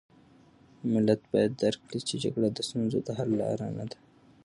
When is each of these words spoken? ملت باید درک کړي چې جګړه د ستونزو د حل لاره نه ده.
ملت 0.93 1.21
باید 1.33 1.51
درک 1.63 1.79
کړي 1.89 2.01
چې 2.07 2.15
جګړه 2.23 2.49
د 2.51 2.59
ستونزو 2.67 2.97
د 3.03 3.09
حل 3.17 3.29
لاره 3.41 3.67
نه 3.77 3.85
ده. 3.89 3.97